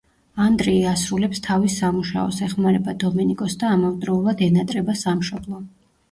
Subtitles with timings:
[0.43, 5.61] ანდრეი ასრულებს თავის სამუშაოს, ეხმარება დომენიკოს და ამავდროულად, ენატრება სამშობლო.